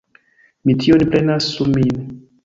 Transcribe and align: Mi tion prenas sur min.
Mi 0.69 0.75
tion 0.85 1.03
prenas 1.11 1.49
sur 1.57 1.69
min. 1.75 2.01